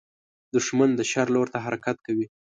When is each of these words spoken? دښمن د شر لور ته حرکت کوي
دښمن 0.55 0.89
د 0.95 1.01
شر 1.11 1.27
لور 1.35 1.47
ته 1.53 1.59
حرکت 1.65 1.97
کوي 2.05 2.25